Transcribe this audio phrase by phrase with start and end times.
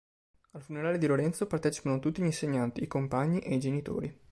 [0.53, 4.19] Al funerale di Lorenzo partecipano tutti gli insegnanti, i compagni e i genitori.